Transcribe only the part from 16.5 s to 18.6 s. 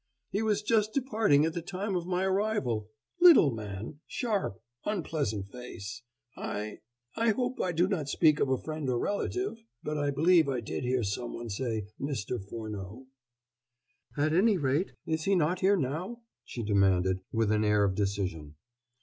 demanded, with an air of decision.